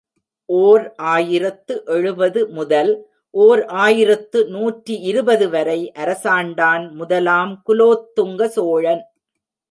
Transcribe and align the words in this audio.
ஓர் 0.49 0.93
ஆயிரத்து 0.97 1.73
எழுபது 1.85 2.39
முதல், 2.49 2.91
ஓர் 3.33 3.61
ஆயிரத்து 3.65 4.39
நூற்றி 4.47 4.95
இருபது 4.99 5.49
வரை 5.49 5.91
அரசாண்டான் 5.95 6.85
முதலாம் 6.93 7.63
குலோத்துங்க 7.69 8.47
சோழன். 8.47 9.03